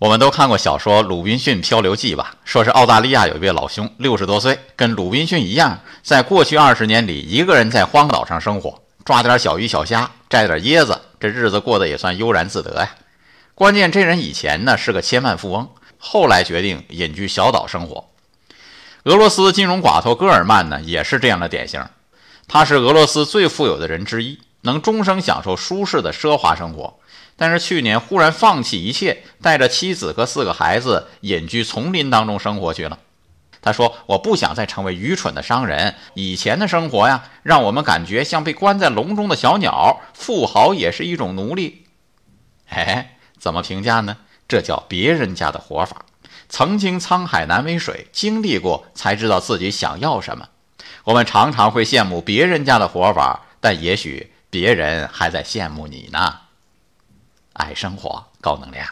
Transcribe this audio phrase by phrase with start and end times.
[0.00, 2.34] 我们都看过小说《鲁滨逊漂流记》吧？
[2.42, 12.90] 说是澳大利亚有一位老兄，六十多岁，跟鲁滨逊一样，在过去二十年里，一个人在荒岛上生活，抓点小鱼小虾，摘点椰子，这日子过得也算悠然自得呀。
[13.54, 18.08] 关键这人以前呢是个千万富翁，后来决定隐居小岛生活。
[19.04, 21.84] 俄罗斯金融寡头戈尔曼呢也是这样的典型，
[22.48, 26.98] 他是俄罗斯最富有的人之一，能终生享受舒适的奢华生活。
[27.36, 32.98] 但是去年忽然放弃一切，带着妻子和四个孩子隐居丛林当中生活去了。
[33.62, 35.94] 他说：“我不想再成为愚蠢的商人。
[36.14, 41.86] 以前的生活呀，让我们感觉像被关在笼中的小鸟，富豪也是一种奴隶。”
[42.68, 44.16] 哎，怎么评价呢？
[44.48, 46.04] 这叫别人家的活法。
[46.48, 50.48] 曾经沧海难为水，经历过才知道自己想要什么。
[51.04, 56.40] 我们常常会羡慕别人家的活法，但也许别人还在羡慕你呢。
[57.52, 58.86] 爱生活，高能量。